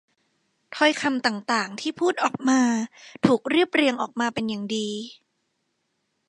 [0.75, 2.61] ถ้อยคำต่าง ๆ ที่พูดออกมา
[3.25, 4.89] ถูกเรียบเรียงออกมาเป็นอย่างดี